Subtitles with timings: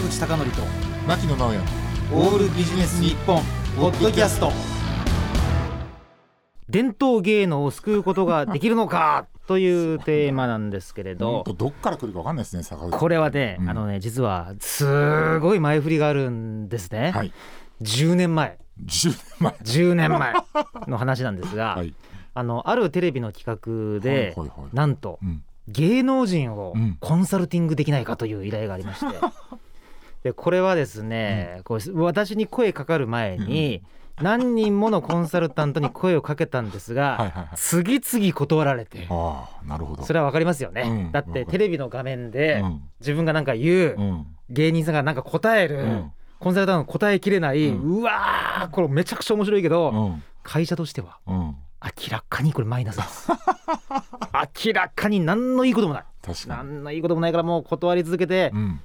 [0.00, 0.62] 坂口孝則と
[1.06, 1.58] 牧野直哉。
[2.12, 3.42] オールビジネス日本
[3.76, 4.50] ポッドキャスト。
[6.70, 11.44] 伝統芸能を救うことができるのか というテーマなんですけれど。
[11.44, 13.68] どっから来るか分かんないですね坂口これはね、うん。
[13.68, 17.32] あのね実はすごい前振りがあるんですね、はい。
[17.82, 18.58] 10年前。
[18.82, 19.52] 10年前。
[19.52, 20.34] 10年前
[20.88, 21.92] の話なんですが、はい。
[22.32, 24.74] あのあるテレビの企画で、はいはいはい。
[24.74, 25.42] なんとうん。
[25.68, 26.96] 芸能人をうん。
[27.00, 29.06] コンサルティングできないかという依頼がありまして、
[30.22, 33.82] でこれはですね、こう私に声かかる前に
[34.20, 37.48] 何人ものコンサルタントに声をかけたんですが、はいはいはい。
[37.56, 40.02] 次々断られてああなるほど。
[40.04, 41.12] それはわかりますよね、うん。
[41.12, 42.82] だってテレビの画面でうん。
[43.00, 44.26] 自分がなんか言う、うん。
[44.50, 46.12] 芸人さんがなんか答える、うん。
[46.38, 50.22] コンサルタントが答えきれない、ううんわーこれめちゃくちゃ面白いけど、うん。
[50.42, 51.36] 会社としてはうん。
[51.82, 53.28] 明らかにこれマイナスです。
[54.66, 56.04] 明らかに何のいいこともない。
[56.22, 56.68] 確かに。
[56.72, 58.80] 何のいいこともないからもう断り続けてうん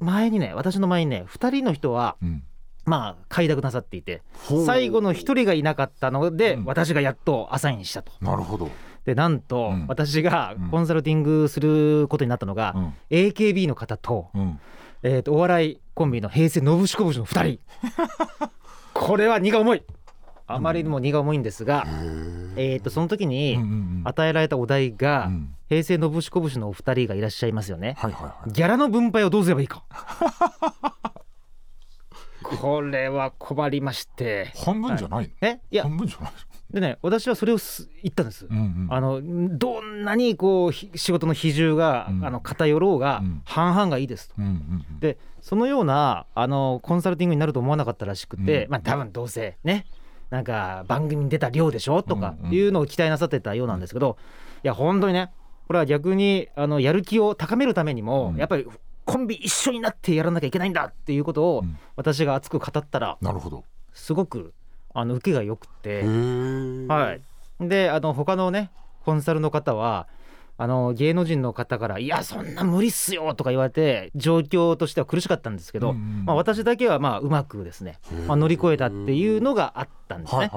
[0.00, 2.42] 前にね私の前にね2人の人はうん。
[2.86, 4.22] まあ快諾なさっていて
[4.66, 6.64] 最後の1人がいなかったのでうん。
[6.64, 8.12] 私がやっとアサインしたと。
[8.20, 8.70] なるほど。
[9.04, 9.86] でなんとうん。
[9.86, 10.70] 私がうん。
[10.70, 12.94] コンサルティングすることになったのがうん。
[13.10, 14.58] AKB の方とうん。
[15.02, 17.60] えーとお笑いコンビの平成のぶしこぶしの2人。
[18.94, 19.82] これは荷が重い。
[20.46, 21.86] あまりにも荷が重いんですが
[22.56, 23.56] へえーとその時えに
[24.04, 27.94] 与えられたお題がうん平成のぶしこぶしのお二人がいらっしゃいますよね。
[27.96, 28.50] はいはいはい。
[28.50, 29.84] ギャラの分配をどうすればいいか。
[32.42, 34.50] これは困りまして。
[34.64, 35.32] 半分じゃないの？
[35.48, 35.60] え？
[35.70, 35.84] いや。
[35.84, 36.32] 半分じゃない
[36.72, 38.86] でね私はそれをす言ったんです、うんうん。
[38.90, 39.20] あの
[39.56, 42.26] どんなにこうひ仕事の比重が、うん。
[42.26, 43.42] あの偏ろうが、うん。
[43.44, 44.34] 半々がいいですと。
[44.38, 44.50] うんうん
[44.90, 44.98] うん。
[44.98, 48.70] でそのようなあのコンサルティングになると思わなかったらしくて、うん。
[48.72, 49.86] まあ多分どうせね
[50.30, 52.02] なんか番組に出た量でしょ？
[52.02, 54.16] とかいうのを期待なさってたようなんですけど、
[54.64, 55.30] いや本当にね
[55.70, 58.36] これは逆にあのやる気を高めるためにも、うん。
[58.36, 58.66] やっぱり
[59.04, 61.78] コンビ一緒になってやらなきゃいけないんだっていうことをうん。
[61.94, 63.62] 私が熱く語ったらなるほど。
[63.92, 64.52] すごく
[64.92, 66.02] あの受けが良くて。
[66.02, 67.16] は
[67.60, 68.72] い、であの他のね
[69.04, 70.08] コンサルの方は
[70.58, 80.50] あの芸能人の方から「いやそんな無理っすよ」とか言われて状況としては苦しかったんですけど、うんうんまあ、私だけはまあうまくですね、まあ、乗り越えたっていうのがあったんですね。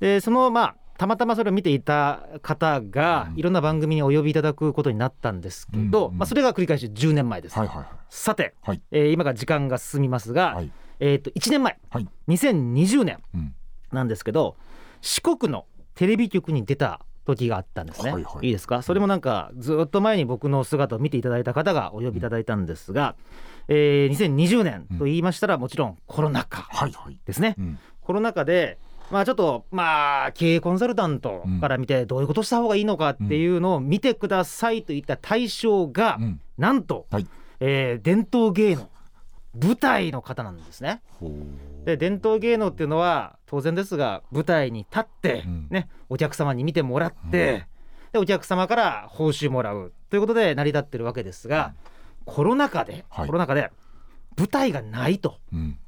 [0.00, 3.38] でそのまあたまたまそれを見ていた方がうん。
[3.38, 7.58] いろんな番組にお呼びいただくことになったんですけど、うんうんまあ、それが繰り返し10年前です。
[7.58, 7.86] はいはいはい。
[8.10, 8.82] さて、はい。
[8.90, 10.70] えー今から時間が進みますが、はい。
[11.00, 12.08] えー、と1年前、はい。
[12.28, 13.54] 2020年うん。
[13.92, 14.56] なんですけど
[15.00, 15.64] 四国の
[15.94, 18.48] テレビ局に出た時があったんですね、はいはい。
[18.48, 18.82] いですか？
[18.82, 23.14] それもなんかずっと前に僕の姿を見ていただいた方がお呼びいただいたんですが、
[23.68, 27.20] えー2020年と言いましたらもちろんコロナ禍はいはい。
[27.24, 27.78] ですね、うん。
[28.00, 28.78] コロナ禍で
[29.10, 36.40] まあちょっとまあ経営コンサルタントから見てどういうことした方がいいのかっていうのを見てくださいといった対象がうん。
[36.56, 37.26] なんと、はい。
[37.60, 38.88] えー伝統芸能
[39.60, 41.02] 舞台の方なんですね。
[41.84, 45.66] で伝統芸能っていうのは当然ですが舞台に立って、うん。
[45.70, 47.66] ね、お客様に見てもらって、
[48.12, 51.74] でお客様から報酬もらうということで成り立ってるわけですが、
[52.24, 53.26] コロナ禍で、はい。
[53.26, 53.70] コロナ禍で
[54.36, 55.38] 舞台がないと。
[55.52, 55.78] うん。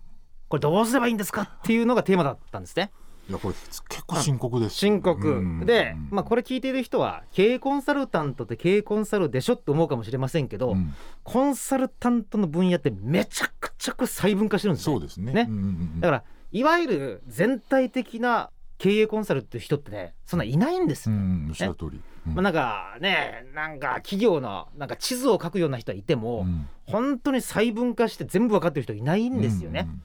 [0.48, 2.90] これどうすればいいんですかっていうのがテーマだったんですね。
[3.30, 3.54] いやこれ
[3.88, 5.64] 結構深刻です深刻、うん。
[5.64, 10.92] でうん、まあ、これ聞いている人は経営コンサルタントって経営コンサルでしょって思うかもしれませんけど、うん。
[11.22, 14.94] コンサルタントの分野ってめちゃくちゃく細分化してるんですね。
[14.94, 15.32] そうですね。
[15.32, 15.46] ね。
[15.48, 22.00] うんうんうんだからいわゆる全体的な経営コンサルっていう人ってねそんないないんですよ、うんうんおっしゃる通り。
[22.26, 22.34] うん。
[22.34, 26.66] まあ、なんかねなんか企業のなんか地図を書くような人はいても、うん。
[26.86, 30.02] 本当に細分化して全部分かってる人いないんですよね、うん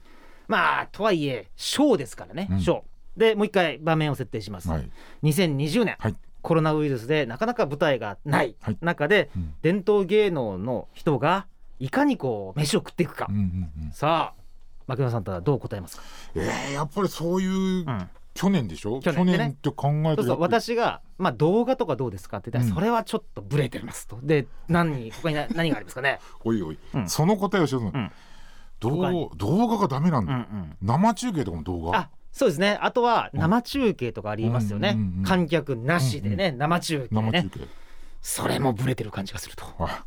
[0.48, 2.48] まあとはいえ賞ですからね。
[2.50, 2.60] うん。
[2.60, 2.84] 賞、
[3.16, 4.90] でもう一回場面を設定します、うんはい
[5.22, 6.16] 2020年、はい。
[6.42, 8.78] コロナウイルスでなかなか舞台がないはい。
[8.80, 9.54] 中で、うん。
[9.62, 11.46] 伝統芸能の人が
[11.80, 13.92] いかにこう飯を食っていくか、うんうんうん。
[13.92, 14.40] さあ
[14.86, 16.02] 牧野さんとはどう答えますか、
[16.36, 18.08] えーやっぱりそういううん。
[18.34, 19.00] 去年でしょ？
[19.00, 19.48] 去年でね。
[19.48, 20.28] って考えそうそうると。
[20.28, 22.74] やっぱり私が、まあ、動画とかどうですかって言ったら、うん。
[22.74, 24.18] それはちょっとブレてますと。
[24.22, 26.78] で何他にな 何がありますかね、おいおい。
[26.94, 27.08] うん。
[27.08, 28.10] その答えをしよううん
[28.78, 31.98] 動画がダメなんうんうだん、生中継とかも動画？
[31.98, 32.78] あそうですね。
[32.82, 37.32] あとは生中継とかありますよね、うんうんうん観客なしでね、生中継ね。
[37.32, 37.60] 生中継。
[38.20, 39.64] それもブレてる感じがすると。
[39.78, 40.04] あ。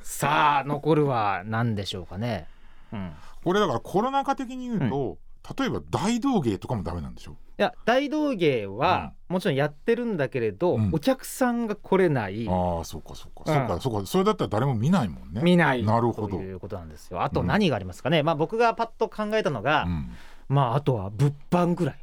[0.00, 2.46] さあ残るは何でしょうかね、
[2.92, 3.12] うん、
[3.42, 5.18] これだからコロナ禍的に言うと
[5.58, 10.90] 例えば大道芸とかもダメなんでしょいや大道芸はもちろんやってるんだけれど、うん。
[10.92, 13.52] お客さんが来れない、ああそうかそうか。
[13.52, 13.68] うん。
[13.68, 14.06] そうかそうか。
[14.06, 15.42] それだったら誰も見ないもんね。
[15.42, 15.82] 見ない。
[15.82, 16.38] なるほど。
[16.38, 17.22] ということなんですよ。
[17.22, 20.10] あと何がありますかね、まあ僕がパッと考えたのが、うん
[20.50, 21.96] まああとは物販ぐらい。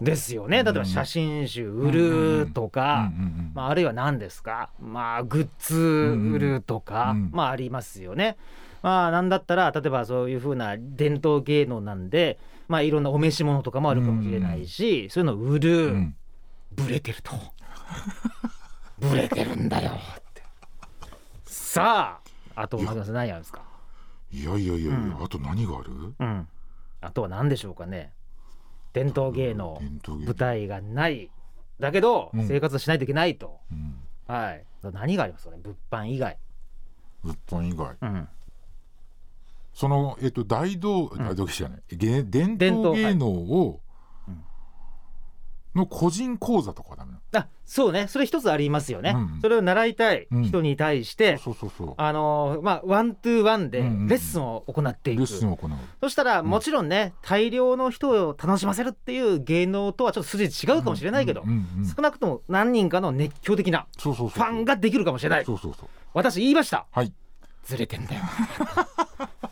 [0.00, 0.62] ですよね。
[0.62, 3.10] 例えば写真集売るとか、
[3.52, 4.70] まあ、あるいは何ですか？
[4.80, 7.30] まあグッズ売るとか、うん。
[7.32, 8.36] まあありますよね。
[8.80, 12.38] まあなんだったら例えばそういうふうな伝統芸能なんで
[12.68, 16.16] まあいろんなお召し物とかもあるかもしれないし、そういうのを売る、うん。
[16.70, 17.32] ブレてると。
[19.00, 19.90] ブレてるんだよ。
[19.90, 19.94] っ
[20.32, 20.42] て。
[21.44, 22.20] さ
[22.54, 22.90] ああと何
[23.32, 23.62] あるんですか？
[24.30, 25.24] いやいやいやいや、うん。
[25.24, 26.14] あと何がある？
[26.20, 26.48] うん
[27.00, 28.12] あとは何でしょうかね。
[28.92, 29.78] 伝統芸能。
[29.80, 30.32] 伝統芸能。
[30.32, 31.30] 舞台がない。
[31.80, 32.48] だけどうん。
[32.48, 33.94] 生活しないといけないと、うん。
[34.26, 34.64] はい。
[34.92, 35.58] 何がありますかね。
[35.62, 36.38] 物販以外。
[37.22, 37.96] 物販以外。
[38.00, 38.28] うん。
[39.74, 43.87] そのえっと大道大道芸じゃないげ伝伝統統芸能をうん
[45.78, 48.06] の個人講座とかはダメなあそうね。
[48.08, 51.94] それ一つありますよね、うんそれを習いたい人に対して、のそうそうそう。
[51.96, 54.08] あのーまあワントゥーワンでレうんうんうん。
[54.08, 55.70] ッスンを行っていく、レッスンを行う。
[56.00, 56.46] そしたらん。
[56.46, 65.44] もちろんね大量の人を楽しませるっていう芸能とはちょっと筋違うかもしれないけど、うんうんうん少なくとも何人かの熱狂的なファンができるかもしれない。
[65.44, 65.88] そうそうそう。
[66.14, 66.86] 私言いました。
[66.90, 67.12] はい。
[67.64, 68.22] ずれてんだよ。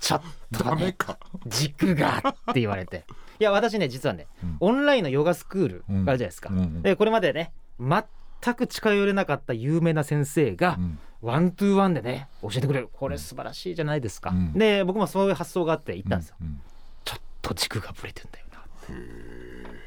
[0.00, 0.22] ちょっ
[0.56, 1.18] とねダメか。
[1.46, 2.18] 軸が
[2.50, 3.04] って言われて
[3.38, 4.56] いや私ね実はね、うん。
[4.60, 6.50] オンラインのヨガスクールがあるじゃないですか、
[6.82, 10.98] でこれまでね全く近寄れなかった有名な先生が、うん。
[11.22, 12.90] ワントゥーワンでね教えてくれる。
[12.92, 14.52] これ素晴らしいじゃないですか、うん。
[14.52, 16.60] で僕もそういう発想があって行ったんですよ、うん。
[17.04, 18.92] ちょっと軸がぶれてんだよなって。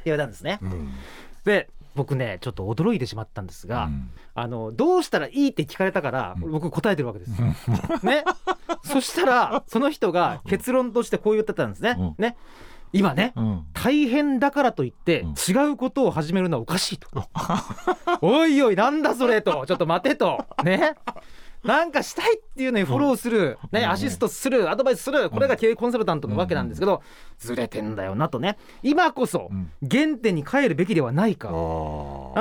[0.06, 0.92] 言われたんですね、うん。
[1.46, 4.10] で僕ねちょっと驚いてしまったんですが、うん。
[4.34, 6.52] あのどうしたらいいって聞かれたから、うん。
[6.52, 7.48] 僕答えてるわけですよ。
[8.04, 8.26] ね、
[8.84, 11.96] そしたらその人が結論としてこう言ってたんですね。
[11.98, 12.16] うん。
[12.18, 12.36] ね
[12.92, 13.66] 今ねうん。
[13.74, 15.30] 大変だからといってうん。
[15.32, 17.08] 違うことを始めるのはおかしいと。
[18.22, 19.66] おいおいなんだそれと。
[19.66, 20.46] ちょっと待てと。
[20.64, 20.96] ね。
[21.64, 23.90] なんかしたいっていうのにフォローする、ね、うん。
[23.90, 24.70] アシストする。
[24.70, 25.30] アドバイスする。
[25.30, 27.02] これが経営コンサルタントのわけなんですけど
[27.38, 28.58] ずれてんだよなとね。
[28.82, 29.72] 今こそうん。
[29.90, 31.50] 原点に帰るべきではないか。
[31.50, 31.54] な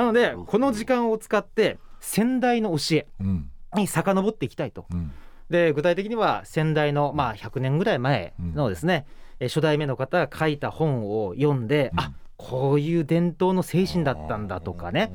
[0.03, 3.49] のでこの時間を使って先代の教えうん。
[3.75, 4.85] に遡っていきたいと。
[4.91, 5.11] うん。
[5.49, 9.05] で具体的には先代のまあ100年ぐらい前のですね、
[9.39, 11.99] え初代目の方が書いた本を読んで、うん。
[11.99, 15.11] あこういう伝統の精神だったんだとかね。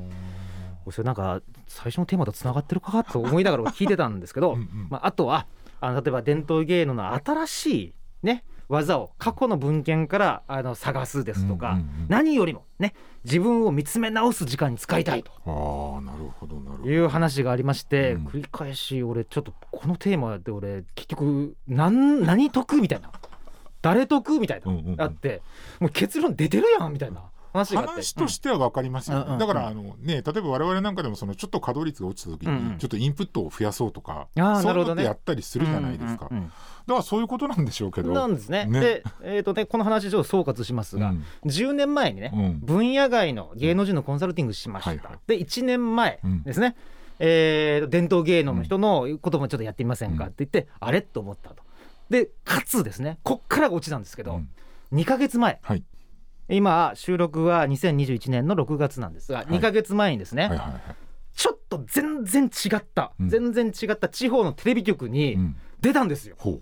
[0.91, 4.87] それなんか最初のテーマとつながってるかと思いながら聞いてたんですけど、うんうん。
[4.91, 5.47] まあ、あとは
[5.81, 12.05] あの例えば伝統芸能の新しいね技を過去の文献からあの探すですとか、うんうんうん。
[12.09, 12.93] 何よりもね
[13.23, 15.31] 自分を見つめ直す時間に使いたいと。
[15.47, 16.89] ああなるほどなるほど。
[16.91, 18.25] いう話がありまして、うん。
[18.27, 23.09] 繰り返し俺ちょっとこのテーマで俺結局何何得みたいな
[23.85, 24.39] 誰得？
[24.39, 25.01] みたいな、うんうんうん。
[25.01, 25.43] あって
[25.79, 27.21] もう結論出てるやんみたいな
[27.53, 27.91] 話があって。
[27.91, 29.23] 話としては分かりますよ、うん。
[29.23, 29.37] うんうん。
[29.37, 32.73] だからあのね例えば我々なんかでもそのちょっと稼働率が落ちた時うんうん。
[32.73, 36.51] にちょっとインプットを増やそうとか、あーそういうのってやったりするじゃないですか、うんうんうん
[36.85, 38.11] だからそういうことなんでしょうけど。
[38.13, 38.67] なんですね。
[38.67, 38.79] ね。
[38.79, 41.23] で、えーとね、この話ちょっと総括しますが、うん。
[41.45, 42.59] 10年前にね、うん。
[42.59, 44.91] 分野外の芸能人のコンサルティングしました。
[44.91, 45.17] はいはい。
[45.25, 46.75] で1年前うんですね、
[47.17, 51.01] えー伝統芸能の人のこともちょっとやってみませんかって言って、あれ？
[51.01, 51.64] と思ったと。
[52.09, 53.19] でかつですね。
[53.23, 54.49] こっからが落ちたんですけど、うん。
[54.93, 55.59] 2ヶ月前。
[55.61, 55.83] はい。
[56.47, 59.45] 今収録は2021年の6月なんですが、い。
[59.47, 60.81] 2ヶ月前にですね、はいはいはい。
[61.35, 63.29] ちょっと全然違った、うん。
[63.29, 65.55] 全然違った地方のテレビ局うにん。
[65.81, 66.35] 出たんですよ。
[66.37, 66.61] ほう。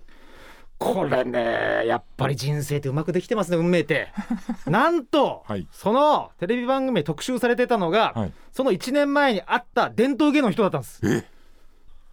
[0.79, 4.09] これねやっぱり人生ってうまくできてますね運命って。
[4.67, 5.67] なんと、はい。
[5.71, 8.33] そのテレビ番組で特集されてたのが、はい。
[8.51, 11.01] その1年前にあった伝統芸能の人だったんです。
[11.05, 11.32] え？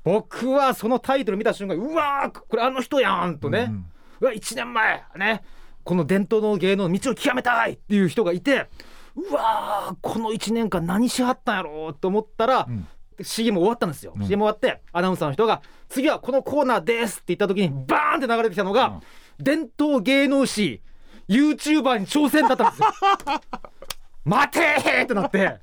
[0.05, 3.87] 僕はそのタイトル見た瞬間うわーこれあの人やんとね、うん。
[4.21, 5.43] うわ1年前ね。
[5.85, 8.69] この伝統の芸能の道を極めたいっていう人がいて
[9.17, 12.87] うわーこの1年間何しはったんやろうと思ったら、うん。
[13.23, 14.27] CM 終わったんですよ、うん。
[14.27, 19.01] CM 終わってアナウンサーの人が「次はこのコーナーです」って言った時にバーンって流れてきたのが、うん。
[19.45, 20.81] 伝統芸能史
[21.29, 22.89] YouTuber に挑戦だったんですよ。
[24.25, 25.59] 待てーってなって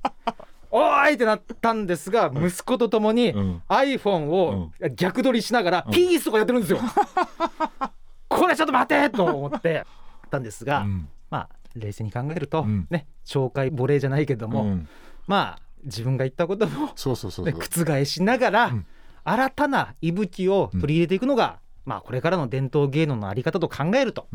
[0.77, 3.61] おーいってなったんですが息子と共にうん。
[3.69, 6.79] iPhone を逆撮りしながらピースとかやってるんですよ。
[8.29, 9.85] これちょっと待てーと思って。
[10.29, 11.09] たんですが、うん。
[11.29, 12.87] まあ冷静に考えると、うん。
[12.89, 14.87] ね紹介ボレーじゃないけども、うん。
[15.25, 18.85] まあ自分が言ったことも覆しながら、うん。
[19.23, 24.27] 新たな息吹を取り入れていくのが、まあこれからの伝統芸能のあり方と考えると。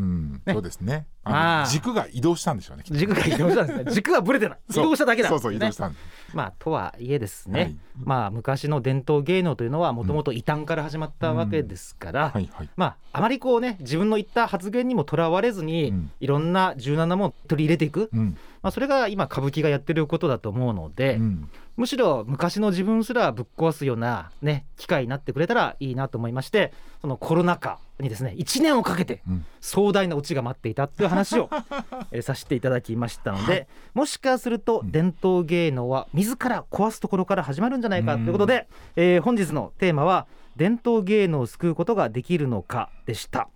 [0.48, 3.90] そうですねあ軸が移動したんでしょうね軸が移動したんですね。
[3.94, 4.58] 軸はぶれてない。
[4.70, 5.28] 移動しただけだ。
[5.28, 5.96] そうそう移動したん
[6.34, 7.76] まあとはいえですね、はい。
[8.02, 12.68] まあ昔の伝統芸能というのはもともと異端から始まったわけですから、はいはい。
[12.76, 16.10] まああまりこうね自分の言った発言にもとらわれずに、うん。
[16.20, 18.36] いろんな柔軟なものを取り入れていく、うん。
[18.62, 21.48] まあ、それが今歌舞伎がやってることだと思うので、うん。
[21.76, 29.22] むしろ昔の自分すらぶっ壊すようなね機会になってくれたらいいなと思いましてそのコロナ禍にですね1年をかけて
[29.60, 31.48] 壮大なオチが待っていたという話を、
[32.10, 43.48] え、させていただきましたので、もしかすると伝統芸能は自ら壊すところから始まるんじゃないかということで、えー、本日のテーマは「伝統芸能を救うことができるのか」でした。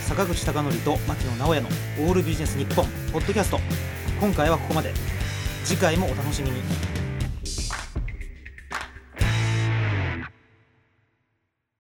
[0.00, 1.68] 坂口孝則と牧野直哉の
[2.06, 3.58] 「オールビジネス日本ポッドキャスト
[4.20, 4.92] 今回はここまで。
[5.64, 7.01] 次回もお楽しみに。